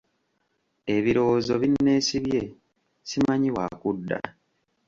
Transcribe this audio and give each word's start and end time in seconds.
Ebirowoozo 0.95 1.53
binneesibye 1.61 2.41
simanyi 3.09 3.49
wa 3.55 3.65
kudda. 3.81 4.17